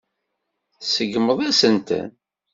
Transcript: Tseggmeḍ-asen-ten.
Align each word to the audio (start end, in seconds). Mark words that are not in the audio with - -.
Tseggmeḍ-asen-ten. 0.81 2.05